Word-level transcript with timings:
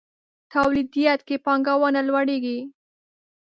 توليديت 0.53 1.19
کې 1.27 1.35
پانګونه 1.45 2.01
لوړېږي. 2.07 2.59